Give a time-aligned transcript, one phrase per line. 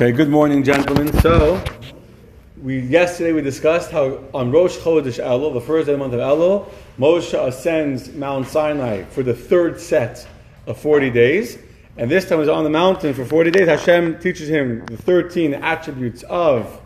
[0.00, 1.12] Okay, good morning, gentlemen.
[1.20, 1.62] So,
[2.62, 6.14] we yesterday we discussed how on Rosh Chodesh Elul, the first day of the month
[6.14, 10.26] of Elul, Moshe ascends Mount Sinai for the third set
[10.66, 11.58] of 40 days.
[11.98, 13.68] And this time he's on the mountain for 40 days.
[13.68, 16.80] Hashem teaches him the 13 attributes of,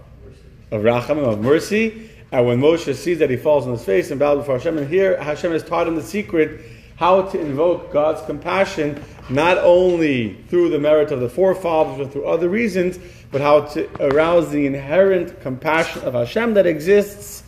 [0.73, 2.11] of Rachamim, of mercy.
[2.33, 4.89] And when Moshe sees that he falls on his face and bows before Hashem, and
[4.89, 6.63] here Hashem has taught him the secret
[6.97, 12.27] how to invoke God's compassion, not only through the merit of the forefathers or through
[12.27, 12.99] other reasons,
[13.31, 17.43] but how to arouse the inherent compassion of Hashem that exists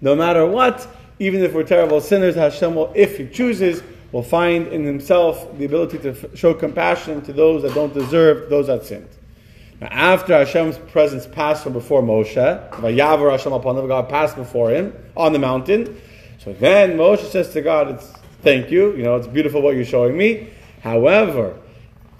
[0.00, 0.86] no matter what,
[1.18, 5.64] even if we're terrible sinners, Hashem will, if He chooses, will find in Himself the
[5.64, 9.08] ability to show compassion to those that don't deserve, those that sinned.
[9.80, 14.70] Now, after Hashem's presence passed from before Moshe, Vayavar Hashem upon him, God passed before
[14.70, 16.00] him on the mountain.
[16.38, 18.12] So then Moshe says to God, it's,
[18.46, 18.94] Thank you.
[18.96, 20.50] You know, it's beautiful what you're showing me.
[20.80, 21.58] However,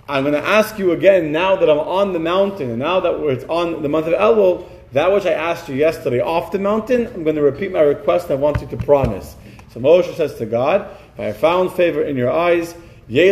[0.09, 3.15] I'm going to ask you again now that I'm on the mountain and now that
[3.29, 7.07] it's on the month of Elul, that which I asked you yesterday off the mountain,
[7.07, 8.29] I'm going to repeat my request.
[8.33, 9.37] I want you to promise.
[9.73, 12.75] So Moshe says to God, I found favor in your eyes,
[13.09, 13.29] I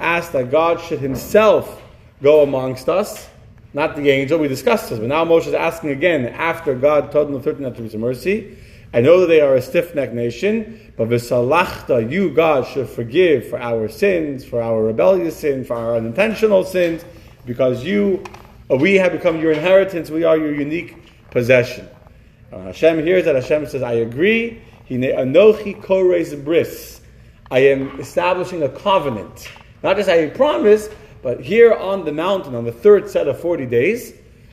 [0.00, 1.80] ask that God should himself
[2.24, 3.28] go amongst us,
[3.72, 4.40] not the angel.
[4.40, 7.66] We discussed this, but now Moshe is asking again after God told him the 13
[7.66, 8.58] attributes of mercy.
[8.94, 13.48] I know that they are a stiff necked nation, but v'salachta, you, God, should forgive
[13.48, 17.04] for our sins, for our rebellious sins, for our unintentional sins,
[17.44, 18.22] because you,
[18.70, 20.94] uh, we have become your inheritance, we are your unique
[21.32, 21.88] possession.
[22.52, 24.62] Uh, Hashem hears that Hashem says, I agree.
[24.84, 27.00] He anochi kores bris.
[27.50, 29.48] I am establishing a covenant.
[29.82, 30.88] Not just a promise,
[31.20, 34.12] but here on the mountain, on the third set of 40 days,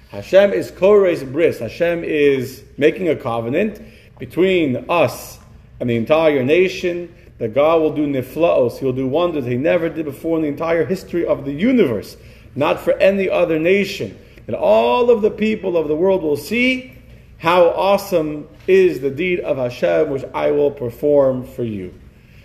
[0.09, 1.59] Hashem is kores bris.
[1.59, 3.79] Hashem is making a covenant
[4.21, 5.39] between us
[5.79, 10.05] and the entire nation, that God will do niflaos, He'll do wonders He never did
[10.05, 12.17] before in the entire history of the universe,
[12.53, 14.15] not for any other nation.
[14.45, 16.93] That all of the people of the world will see
[17.39, 21.91] how awesome is the deed of Hashem, which I will perform for you.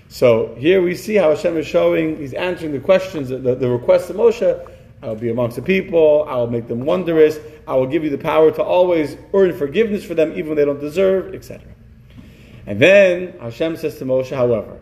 [0.09, 4.09] So here we see how Hashem is showing, He's answering the questions, the, the requests
[4.09, 4.71] of Moshe.
[5.03, 6.25] I will be amongst the people.
[6.27, 7.39] I will make them wondrous.
[7.67, 10.65] I will give you the power to always earn forgiveness for them, even when they
[10.65, 11.67] don't deserve, etc.
[12.67, 14.81] And then Hashem says to Moshe, however,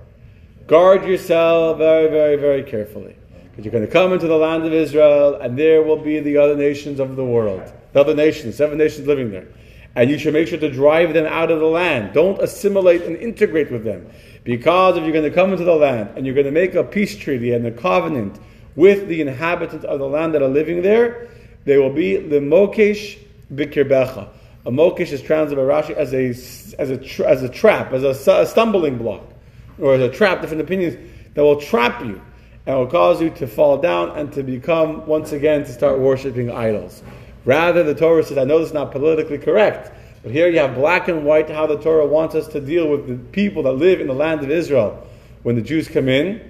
[0.67, 3.17] guard yourself very, very, very carefully.
[3.51, 6.39] Because you're going to come into the land of Israel, and there will be the
[6.39, 7.73] other nations of the world.
[7.93, 9.47] The other nations, seven nations living there.
[9.95, 12.15] And you should make sure to drive them out of the land.
[12.15, 14.11] Don't assimilate and integrate with them.
[14.43, 16.83] Because if you're going to come into the land and you're going to make a
[16.83, 18.41] peace treaty and a covenant
[18.75, 21.29] with the inhabitants of the land that are living there,
[21.65, 23.19] they will be the Mokesh
[23.53, 24.29] Bikirbecha.
[24.67, 26.29] A mokish is translated by Rashi as a,
[26.81, 29.23] as a, as a trap, as a, a stumbling block,
[29.79, 30.97] or as a trap, different opinions,
[31.35, 32.21] that will trap you
[32.67, 36.51] and will cause you to fall down and to become, once again, to start worshiping
[36.51, 37.03] idols.
[37.45, 39.93] Rather, the Torah says, I know this is not politically correct,
[40.23, 43.07] but here you have black and white how the Torah wants us to deal with
[43.07, 45.07] the people that live in the land of Israel.
[45.43, 46.41] When the Jews come in,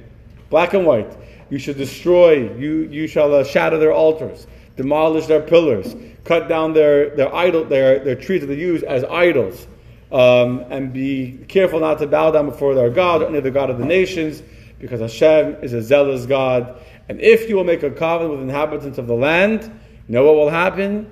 [0.50, 1.12] black and white,
[1.50, 6.72] you should destroy, you, you shall uh, shatter their altars, demolish their pillars, cut down
[6.72, 9.66] their, their idol, their, their trees that they use as idols,
[10.12, 13.70] um, and be careful not to bow down before their God or any other God
[13.70, 14.42] of the nations,
[14.78, 16.80] because Hashem is a zealous God.
[17.08, 19.62] And if you will make a covenant with inhabitants of the land,
[20.08, 21.10] you know what will happen?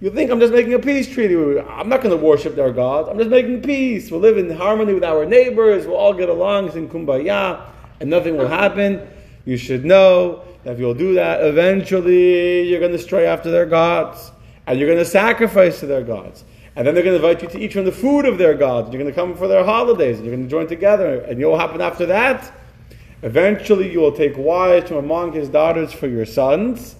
[0.00, 1.34] You think I'm just making a peace treaty.
[1.34, 3.08] I'm not going to worship their God.
[3.08, 4.10] I'm just making peace.
[4.10, 5.86] We'll live in harmony with our neighbors.
[5.86, 6.66] We'll all get along.
[6.66, 7.62] It's in kumbaya,
[8.00, 9.08] and nothing will happen.
[9.44, 14.32] You should know if you'll do that, eventually you're going to stray after their gods
[14.66, 16.44] and you're going to sacrifice to their gods.
[16.76, 18.90] And then they're going to invite you to eat from the food of their gods.
[18.90, 20.16] You're going to come for their holidays.
[20.16, 21.20] And you're going to join together.
[21.20, 22.52] And you know what will happen after that?
[23.22, 26.96] Eventually, you will take wives from among his daughters for your sons.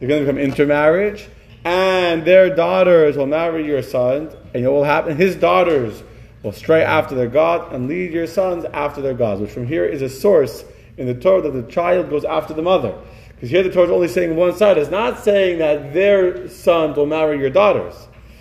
[0.00, 1.28] They're going to become intermarriage.
[1.64, 4.34] And their daughters will marry your sons.
[4.54, 5.16] And what will happen?
[5.16, 6.02] His daughters
[6.42, 9.40] will stray after their God and lead your sons after their gods.
[9.40, 10.64] Which from here is a source
[10.96, 12.94] in the Torah that the child goes after the mother.
[13.34, 14.78] Because here the Torah is only saying one side.
[14.78, 17.94] It's not saying that their sons will marry your daughters.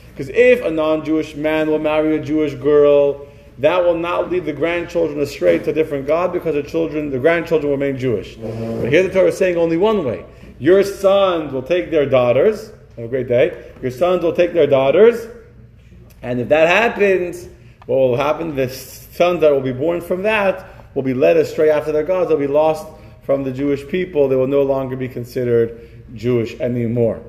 [0.09, 3.27] Because if a non Jewish man will marry a Jewish girl,
[3.59, 7.19] that will not lead the grandchildren astray to a different God because the children, the
[7.19, 8.35] grandchildren will remain Jewish.
[8.35, 10.25] But here the Torah is saying only one way.
[10.59, 12.71] Your sons will take their daughters.
[12.95, 13.71] Have a great day.
[13.81, 15.27] Your sons will take their daughters.
[16.21, 17.47] And if that happens,
[17.87, 18.55] what will happen?
[18.55, 22.29] The sons that will be born from that will be led astray after their gods.
[22.29, 22.87] They'll be lost
[23.23, 27.21] from the Jewish people, they will no longer be considered Jewish anymore.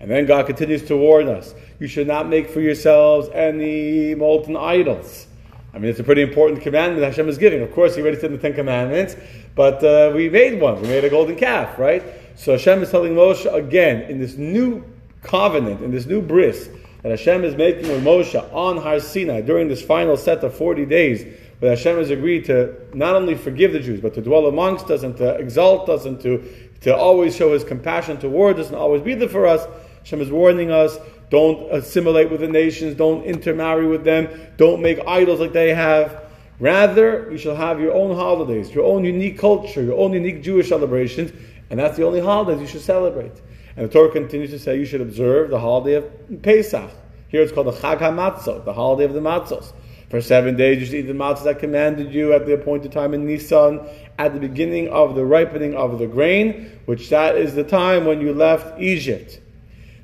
[0.00, 4.56] And then God continues to warn us you should not make for yourselves any molten
[4.56, 5.26] idols.
[5.72, 7.60] I mean, it's a pretty important commandment that Hashem is giving.
[7.60, 9.14] Of course, He already said in the Ten Commandments,
[9.54, 10.80] but uh, we made one.
[10.80, 12.02] We made a golden calf, right?
[12.34, 14.84] So Hashem is telling Moshe again in this new
[15.22, 16.68] covenant, in this new bris
[17.02, 20.86] that Hashem is making with Moshe on Har Sinai during this final set of 40
[20.86, 21.24] days,
[21.60, 25.02] where Hashem has agreed to not only forgive the Jews, but to dwell amongst us
[25.02, 26.44] and to exalt us and to,
[26.82, 29.66] to always show his compassion towards us and always be there for us.
[30.00, 30.98] Hashem is warning us
[31.30, 36.24] don't assimilate with the nations, don't intermarry with them, don't make idols like they have.
[36.60, 40.68] Rather, you shall have your own holidays, your own unique culture, your own unique Jewish
[40.68, 41.32] celebrations,
[41.68, 43.32] and that's the only holidays you should celebrate.
[43.76, 46.90] And the Torah continues to say you should observe the holiday of Pesach.
[47.28, 49.72] Here it's called the Chag HaMatzot, the holiday of the matzos.
[50.08, 53.12] For seven days you should eat the matzahs I commanded you at the appointed time
[53.12, 53.80] in Nisan,
[54.18, 58.20] at the beginning of the ripening of the grain, which that is the time when
[58.20, 59.40] you left Egypt.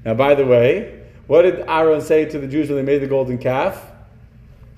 [0.04, 3.06] Now, by the way, what did Aaron say to the Jews when they made the
[3.06, 3.90] golden calf?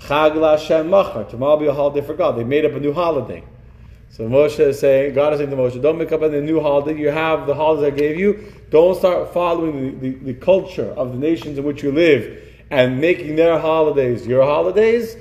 [0.00, 1.24] Chag Lashem Machar.
[1.24, 2.36] Tomorrow will be a holiday for God.
[2.36, 3.42] They made up a new holiday.
[4.10, 7.00] So Moshe is saying, God is saying to Moshe, don't make up a new holiday.
[7.00, 8.52] You have the holidays I gave you.
[8.70, 13.00] Don't start following the, the, the culture of the nations in which you live and
[13.00, 15.16] making their holidays your holidays.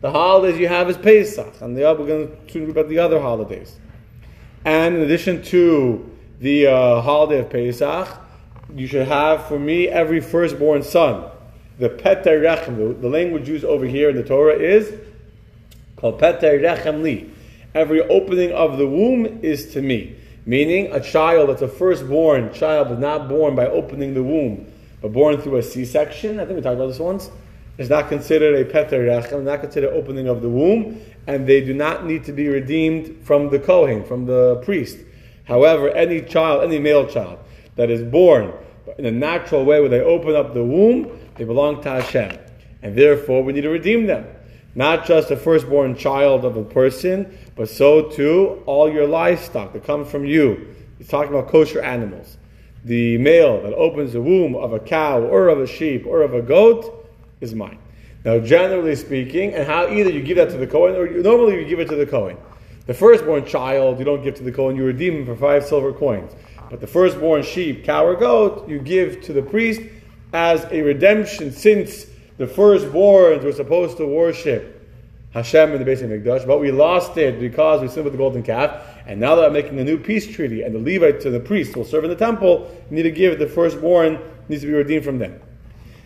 [0.00, 2.98] The holidays you have is Pesach, and the other, we're going to talk about the
[2.98, 3.76] other holidays.
[4.64, 6.10] And in addition to
[6.40, 8.08] the uh, holiday of Pesach,
[8.74, 11.30] you should have for me every firstborn son.
[11.78, 14.92] The Peter Rechem, the, language used over here in the Torah is
[15.96, 17.30] called Peter Rechem Li.
[17.74, 20.16] Every opening of the womb is to me.
[20.46, 25.12] Meaning, a child that's a firstborn child, but not born by opening the womb, but
[25.12, 26.40] born through a C section.
[26.40, 27.30] I think we talked about this once.
[27.78, 31.74] Is not considered a Peter Rechem, not considered opening of the womb, and they do
[31.74, 34.98] not need to be redeemed from the Kohen, from the priest.
[35.44, 37.38] However, any child, any male child,
[37.74, 38.54] that is born
[38.96, 42.38] in a natural way where they open up the womb, they belong to Hashem.
[42.82, 44.26] And therefore, we need to redeem them.
[44.74, 49.84] Not just the firstborn child of a person, but so too all your livestock that
[49.84, 50.74] comes from you.
[50.98, 52.38] He's talking about kosher animals.
[52.86, 56.34] The male that opens the womb of a cow or of a sheep or of
[56.34, 57.10] a goat
[57.40, 57.78] is mine.
[58.24, 61.56] Now, generally speaking, and how either you give that to the Kohen or you, normally
[61.56, 62.36] you give it to the Kohen.
[62.86, 65.92] The firstborn child you don't give to the Kohen, you redeem him for five silver
[65.92, 66.30] coins.
[66.70, 69.80] But the firstborn sheep, cow, or goat, you give to the priest
[70.32, 72.06] as a redemption since
[72.38, 74.88] the firstborns were supposed to worship
[75.32, 78.44] Hashem in the Beis HaMikdash, but we lost it because we sinned with the golden
[78.44, 78.95] calf.
[79.06, 81.76] And now that I'm making a new peace treaty and the Levite to the priest
[81.76, 84.18] will serve in the temple, you need to give the firstborn
[84.48, 85.40] needs to be redeemed from them.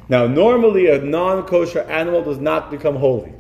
[0.08, 3.32] Now, normally a non kosher animal does not become holy.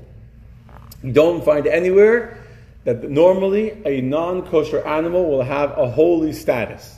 [1.02, 2.42] You don't find anywhere
[2.84, 6.96] that normally a non kosher animal will have a holy status.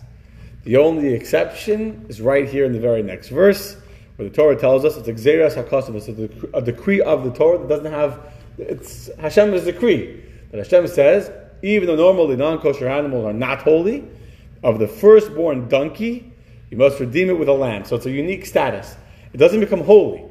[0.65, 3.77] The only exception is right here in the very next verse,
[4.17, 7.59] where the Torah tells us it's a gezeiras hakasuv, it's a decree of the Torah
[7.59, 8.21] that doesn't have,
[8.59, 10.23] it's Hashem's decree.
[10.51, 11.33] That Hashem says,
[11.63, 14.05] even though normally non-kosher animals are not holy,
[14.63, 16.33] of the firstborn donkey,
[16.71, 17.85] you must redeem it with a lamb.
[17.85, 18.97] So it's a unique status.
[19.33, 20.25] It doesn't become holy.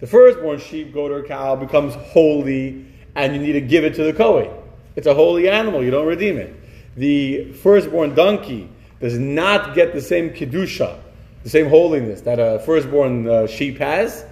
[0.00, 4.04] The firstborn sheep, goat, or cow becomes holy, and you need to give it to
[4.04, 4.50] the Kohen.
[4.96, 6.54] It's a holy animal, you don't redeem it.
[6.96, 8.68] The firstborn donkey
[9.00, 10.98] does not get the same kedusha,
[11.42, 14.24] the same holiness that a firstborn uh, sheep has.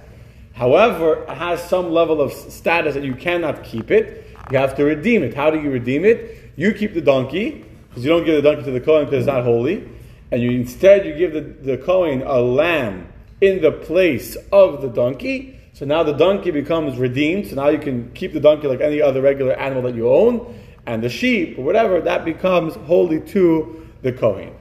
[0.54, 4.26] However, it has some level of status that you cannot keep it.
[4.50, 5.34] You have to redeem it.
[5.34, 6.41] How do you redeem it?
[6.56, 9.26] You keep the donkey because you don't give the donkey to the Kohen because it's
[9.26, 9.88] not holy,
[10.30, 14.88] and you instead you give the, the Kohen a lamb in the place of the
[14.88, 15.58] donkey.
[15.72, 17.48] So now the donkey becomes redeemed.
[17.48, 20.58] So now you can keep the donkey like any other regular animal that you own,
[20.86, 24.54] and the sheep or whatever that becomes holy to the Kohen.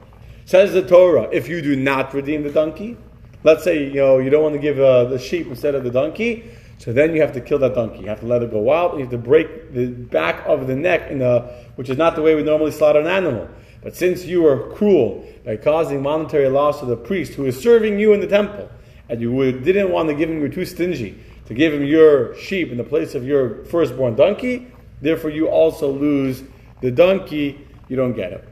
[0.44, 2.96] Says the Torah, if you do not redeem the donkey,
[3.44, 5.90] let's say you know you don't want to give uh, the sheep instead of the
[5.90, 6.50] donkey,
[6.82, 8.00] so then you have to kill that donkey.
[8.00, 8.94] You have to let it go out.
[8.94, 11.42] You have to break the back of the neck, in a,
[11.76, 13.48] which is not the way we normally slaughter an animal.
[13.84, 18.00] But since you were cruel by causing monetary loss to the priest who is serving
[18.00, 18.68] you in the temple,
[19.08, 22.72] and you didn't want to give him, you too stingy to give him your sheep
[22.72, 24.66] in the place of your firstborn donkey,
[25.00, 26.42] therefore you also lose
[26.80, 28.48] the donkey, you don't get it.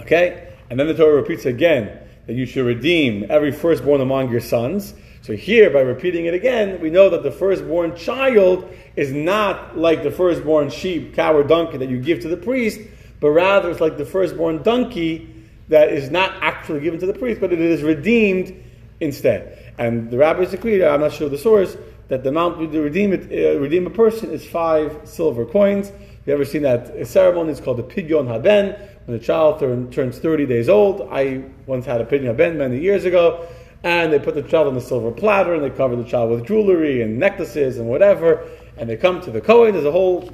[0.00, 0.54] Okay?
[0.70, 4.92] And then the Torah repeats again that you should redeem every firstborn among your sons.
[5.28, 8.66] So here, by repeating it again, we know that the firstborn child
[8.96, 12.80] is not like the firstborn sheep, cow, or donkey that you give to the priest,
[13.20, 15.28] but rather it's like the firstborn donkey
[15.68, 18.58] that is not actually given to the priest, but it is redeemed
[19.00, 19.74] instead.
[19.76, 21.76] And the rabbis agreed, I'm not sure the source,
[22.08, 25.92] that the amount to redeem, it, uh, redeem a person is five silver coins.
[26.24, 27.50] You ever seen that ceremony?
[27.50, 31.06] It's called the Pidyon Haben, when a child turn, turns 30 days old.
[31.10, 33.46] I once had a Pidyon Ben many years ago,
[33.82, 36.46] and they put the child on the silver platter, and they cover the child with
[36.46, 39.72] jewelry and necklaces and whatever, and they come to the Kohen.
[39.72, 40.30] There's a whole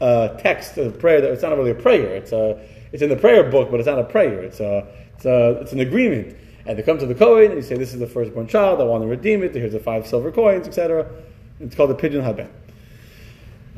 [0.00, 2.14] uh, text of prayer that it's not really a prayer.
[2.14, 2.60] It's a
[2.92, 4.42] it's in the prayer book, but it's not a prayer.
[4.42, 6.36] It's a It's, a, it's an agreement.
[6.66, 8.84] And they come to the Kohen and you say, This is the firstborn child, I
[8.84, 11.06] want to redeem it, here's the five silver coins, etc.
[11.60, 12.48] It's called the pidyon haben.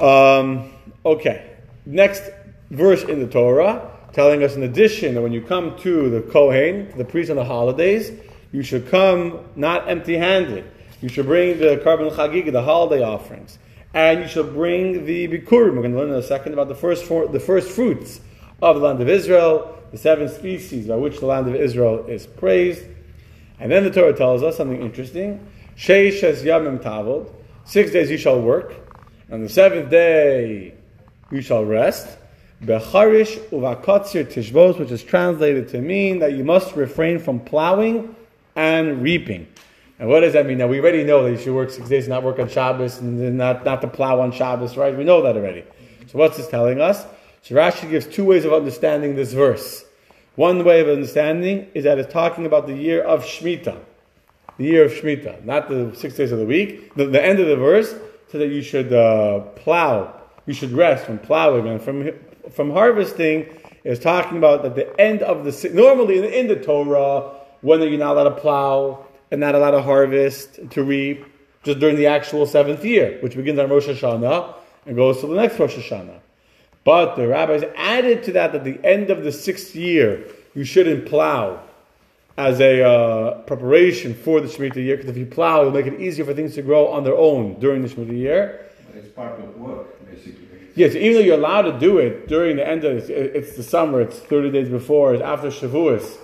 [0.01, 0.73] Um,
[1.05, 2.31] okay, next
[2.71, 6.91] verse in the Torah telling us in addition that when you come to the Kohen,
[6.91, 8.11] to the priest on the holidays,
[8.53, 10.71] you should come not empty handed.
[11.01, 13.59] You should bring the korban chagig, the holiday offerings.
[13.95, 15.75] And you should bring the bikurim.
[15.75, 18.21] We're going to learn in a second about the first, the first fruits
[18.61, 22.27] of the land of Israel, the seven species by which the land of Israel is
[22.27, 22.85] praised.
[23.61, 25.47] And then the Torah tells us something interesting.
[25.77, 27.33] Sheish yamim tavod.
[27.65, 28.75] Six days you shall work.
[29.31, 30.75] On the seventh day
[31.31, 32.19] you shall rest.
[32.63, 38.17] Becharish uvakotzir tishbos, which is translated to mean that you must refrain from plowing
[38.59, 39.47] and reaping.
[40.01, 40.59] And what does that mean?
[40.59, 43.39] Now we already know that you should work six days, not work on Shabbos, and
[43.39, 44.97] not, not to plow on Shabbos, right?
[44.97, 45.65] We know that already.
[46.09, 47.07] So what's this telling us?
[47.43, 49.85] So Rashi gives two ways of understanding this verse.
[50.35, 53.79] One way of understanding is that it's talking about the year of Shemitah.
[54.57, 56.95] The year of Shemitah, not the six days of the week.
[56.97, 57.95] The, the end of the verse
[58.31, 62.13] so that you should uh, plow, you should rest from plowing and from
[62.51, 63.47] from harvesting
[63.85, 67.87] is talking about that the end of the normally in, in the Torah when are
[67.87, 71.25] you're not allowed to plow and not allowed to harvest to reap
[71.63, 74.55] just during the actual seventh year, which begins on Rosh Hashanah
[74.87, 76.21] and goes to the next Rosh Hashanah.
[76.85, 80.25] But the rabbis added to that at the end of the sixth year
[80.55, 81.63] you shouldn't plow
[82.39, 86.01] as a uh, preparation for the Shemitah year, because if you plow, it'll make it
[86.01, 88.65] easier for things to grow on their own during the Shemitah year.
[88.95, 90.47] It's part of work, basically.
[90.77, 94.01] Yes, even though you're allowed to do it during the end of it's the summer,
[94.01, 96.17] it's 30 days before, it's after Shavuos.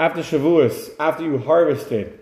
[0.00, 2.18] After Shavuos, after you harvested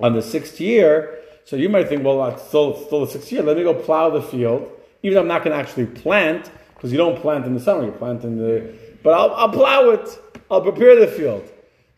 [0.00, 3.30] on the sixth year, so you might think, well, it's still, it's still the sixth
[3.30, 4.68] year, let me go plow the field,
[5.04, 7.84] even though I'm not going to actually plant, because you don't plant in the summer,
[7.84, 8.74] you plant in the,
[9.04, 10.08] but I'll, I'll plow it,
[10.50, 11.48] I'll prepare the field.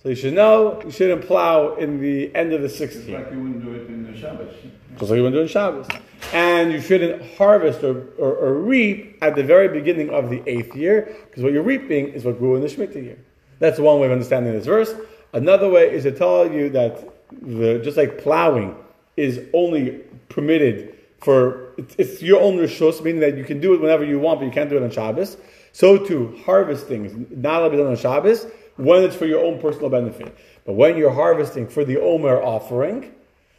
[0.03, 3.21] So you should know you shouldn't plow in the end of the sixth Just year.
[3.21, 4.53] like you wouldn't do it in the Shabbos.
[4.99, 5.88] Just like you wouldn't do it in Shabbos.
[6.35, 10.76] And you shouldn't harvest or, or, or reap at the very beginning of the eighth
[10.76, 13.19] year, because what you're reaping is what grew in the Shemitah year.
[13.64, 14.94] That's one way of understanding this verse.
[15.33, 17.02] Another way is to tell you that
[17.40, 18.76] the, just like plowing
[19.16, 23.80] is only permitted for, it's, it's your own rishus, meaning that you can do it
[23.80, 25.38] whenever you want, but you can't do it on Shabbos.
[25.73, 29.59] So too, harvesting not allowed to be done on Shabbos when it's for your own
[29.59, 30.37] personal benefit.
[30.66, 33.14] But when you're harvesting for the Omer offering,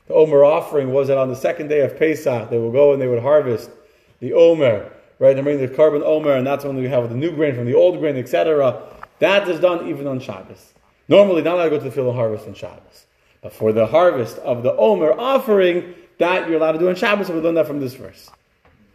[0.06, 3.02] the Omer offering was that on the second day of Pesach, they would go and
[3.02, 3.72] they would harvest
[4.20, 5.36] the Omer, right?
[5.36, 7.74] They bring the korban Omer, and that's when we have the new grain from the
[7.74, 8.84] old grain, etc.
[9.20, 10.74] That is done even on Shabbos.
[11.08, 13.06] Normally, not allowed to go to the field and harvest on Shabbos.
[13.42, 17.30] But for the harvest of the Omer offering, that you're allowed to do on Shabbos,
[17.30, 18.30] and we learned that from this verse.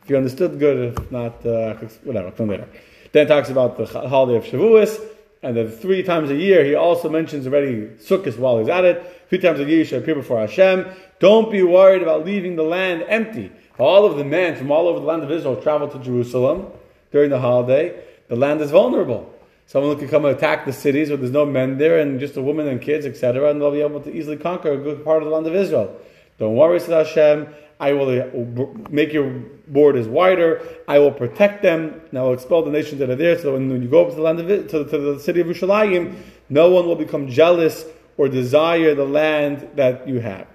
[0.03, 0.97] If you understood, good.
[0.99, 2.69] If not, uh, whatever, come later.
[3.13, 5.01] Then talks about the holiday of Shavuos,
[5.43, 9.27] and then three times a year, he also mentions already Sukkot while he's at it.
[9.29, 10.87] Three times a year, you should appear before Hashem.
[11.19, 13.53] Don't be worried about leaving the land empty.
[13.79, 16.67] All of the men from all over the land of Israel travel to Jerusalem
[17.13, 18.03] during the holiday.
[18.29, 19.33] The land is vulnerable.
[19.71, 22.43] Someone could come and attack the cities where there's no men there and just a
[22.43, 25.29] woman and kids, etc., and they'll be able to easily conquer a good part of
[25.29, 25.97] the land of Israel.
[26.41, 27.47] Don't worry, said Hashem.
[27.79, 29.31] I will uh, make your
[29.69, 30.61] borders wider.
[30.89, 33.39] I will protect them, and I will expel the nations that are there.
[33.39, 36.17] So when, you go up to the land of to, to the city of Yerushalayim,
[36.49, 37.85] no one will become jealous
[38.17, 40.49] or desire the land that you have.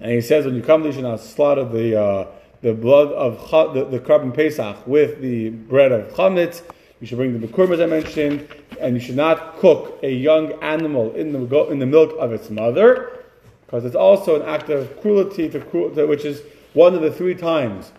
[0.00, 2.26] And he says, when you come, you should not slaughter the uh,
[2.60, 3.38] the blood of
[3.72, 6.62] the, the pesach with the bread of chametz.
[7.02, 8.46] You should bring the bikurim, as I mentioned,
[8.80, 12.48] and you should not cook a young animal in the in the milk of its
[12.48, 13.24] mother
[13.66, 15.58] because it's also an act of cruelty to,
[16.06, 16.42] which is
[16.74, 17.90] one of the three times.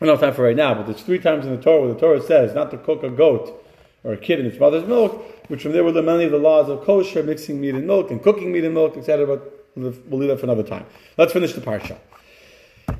[0.00, 1.92] I don't have time for right now, but there's three times in the Torah where
[1.92, 3.60] the Torah says not to cook a goat
[4.04, 6.38] or a kid in its mother's milk, which from there will learn many of the
[6.38, 9.26] laws of kosher, mixing meat and milk, and cooking meat and milk, etc.
[9.26, 10.86] But we'll leave that for another time.
[11.18, 11.98] Let's finish the parsha.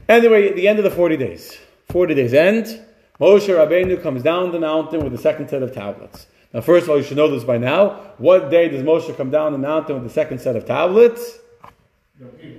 [0.08, 1.56] Anyway, at the end of the 40 days,
[1.90, 2.84] 40 days end,
[3.20, 6.26] Moshe Rabbeinu comes down the mountain with the second set of tablets.
[6.52, 7.90] Now, first of all, you should know this by now.
[8.18, 11.38] What day does Moshe come down the mountain with the second set of tablets?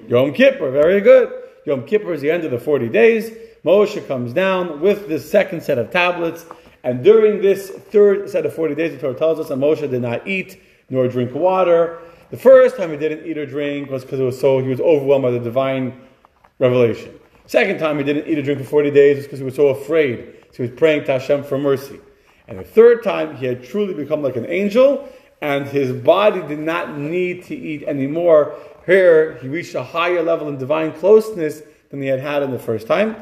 [0.08, 1.34] Yom Kippur, very good.
[1.66, 3.32] Yom Kippur is the end of the 40 days.
[3.66, 6.46] Moshe comes down with the second set of tablets,
[6.84, 10.02] and during this third set of 40 days, the Torah tells us that Moshe did
[10.02, 12.00] not eat nor drink water.
[12.30, 14.80] The first time he didn't eat or drink was because it was so he was
[14.80, 16.00] overwhelmed by the divine
[16.60, 17.20] revelation.
[17.46, 19.68] Second time he didn't eat or drink for 40 days was because he was so
[19.68, 20.45] afraid.
[20.56, 22.00] So he was praying to Hashem for mercy.
[22.48, 25.10] And the third time he had truly become like an angel,
[25.42, 30.48] and his body did not need to eat anymore here, he reached a higher level
[30.48, 33.16] in divine closeness than he had had in the first time.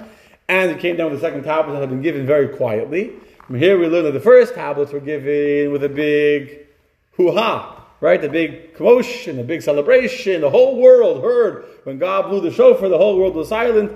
[0.48, 3.13] And he came down with the second tablet that had been given very quietly.
[3.48, 6.68] From here, we learn that the first tablets were given with a big
[7.13, 8.22] hoo ha, right?
[8.22, 12.90] The big commotion, the big celebration, the whole world heard when God blew the shofar,
[12.90, 13.92] the whole world was silent.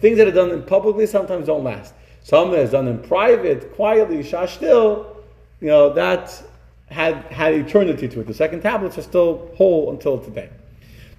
[0.00, 1.94] Things that are done publicly sometimes don't last.
[2.22, 5.06] Some that is done in private, quietly, shashtil,
[5.60, 6.42] you know, that
[6.86, 8.26] had had eternity to it.
[8.26, 10.50] The second tablets are still whole until today.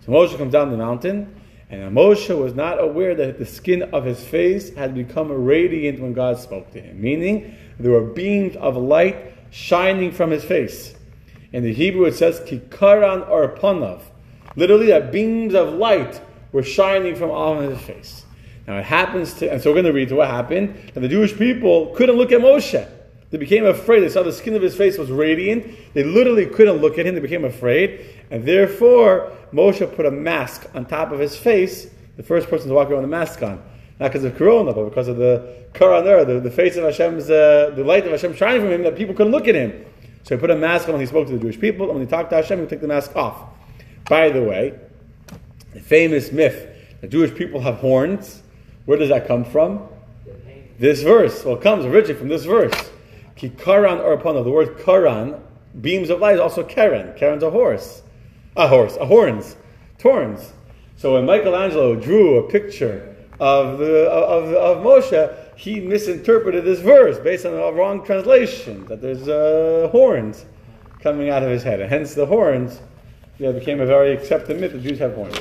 [0.05, 4.03] So Moshe comes down the mountain, and Moshe was not aware that the skin of
[4.03, 8.75] his face had become radiant when God spoke to him, meaning there were beams of
[8.75, 10.95] light shining from his face.
[11.53, 14.01] In the Hebrew it says kikaran or.
[14.55, 16.19] Literally, that beams of light
[16.51, 18.25] were shining from on his face.
[18.71, 20.73] Now it happens to, and so we're going to read to what happened.
[20.95, 22.89] And the Jewish people couldn't look at Moshe.
[23.29, 23.99] They became afraid.
[23.99, 25.93] They saw the skin of his face was radiant.
[25.93, 27.13] They literally couldn't look at him.
[27.13, 28.05] They became afraid.
[28.29, 32.73] And therefore, Moshe put a mask on top of his face, the first person to
[32.73, 33.61] walk around with a mask on.
[33.99, 37.73] Not because of Corona, but because of the Karaner, the, the face of Hashem's, uh,
[37.75, 39.85] the light of Hashem shining from him, that people couldn't look at him.
[40.23, 42.07] So he put a mask on when he spoke to the Jewish people, and when
[42.07, 43.49] he talked to Hashem, he took the mask off.
[44.07, 44.79] By the way,
[45.73, 46.69] the famous myth
[47.01, 48.40] that Jewish people have horns,
[48.85, 49.87] where does that come from?
[50.79, 51.45] This verse.
[51.45, 52.89] Well, it comes originally from this verse.
[53.35, 55.35] Ki karan or The word karan,
[55.79, 57.13] beams of light, is also karen.
[57.17, 58.01] Karen's a horse.
[58.55, 59.55] A horse, a horns.
[59.97, 60.53] Torns.
[60.97, 67.19] So when Michelangelo drew a picture of, the, of, of Moshe, he misinterpreted this verse
[67.19, 70.45] based on a wrong translation, that there's uh, horns
[70.99, 71.81] coming out of his head.
[71.81, 72.79] And hence the horns
[73.37, 75.37] became a very accepted myth that Jews have horns.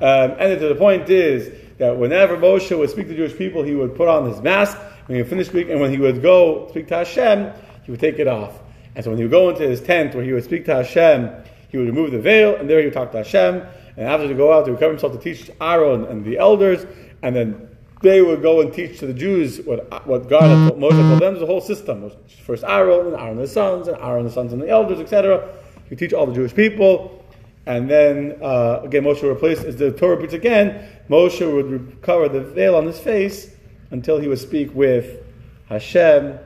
[0.00, 3.94] Um, and the point is that whenever Moshe would speak to Jewish people, he would
[3.94, 6.88] put on his mask, when he would finish speaking, and when he would go speak
[6.88, 7.52] to Hashem,
[7.84, 8.58] he would take it off.
[8.94, 11.30] And so when he would go into his tent where he would speak to Hashem,
[11.68, 13.62] he would remove the veil, and there he would talk to Hashem.
[13.96, 16.38] And after he would go out, he would cover himself to teach Aaron and the
[16.38, 16.84] elders,
[17.22, 17.68] and then
[18.02, 21.20] they would go and teach to the Jews what, what God had told, Moshe told
[21.20, 21.34] them.
[21.34, 22.10] There's a whole system.
[22.44, 25.00] First Aaron, and Aaron and his sons, and Aaron and the sons and the elders,
[25.00, 25.48] etc.
[25.84, 27.24] He would teach all the Jewish people.
[27.68, 32.26] And then, uh, again, Moshe would replace, as the Torah repeats again, Moshe would cover
[32.26, 33.54] the veil on his face
[33.90, 35.22] until he would speak with
[35.66, 36.38] Hashem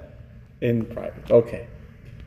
[0.61, 1.31] in private.
[1.31, 1.69] Okay.